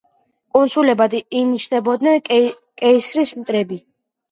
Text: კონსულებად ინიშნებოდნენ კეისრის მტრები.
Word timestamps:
კონსულებად 0.55 1.17
ინიშნებოდნენ 1.41 2.19
კეისრის 2.31 3.37
მტრები. 3.45 3.83